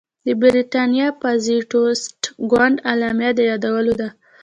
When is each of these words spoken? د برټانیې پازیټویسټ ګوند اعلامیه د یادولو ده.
د 0.25 0.27
برټانیې 0.41 1.07
پازیټویسټ 1.21 2.21
ګوند 2.51 2.77
اعلامیه 2.91 3.31
د 3.35 3.39
یادولو 3.49 3.93
ده. 4.01 4.09